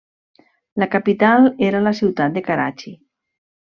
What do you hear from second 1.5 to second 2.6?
era la ciutat de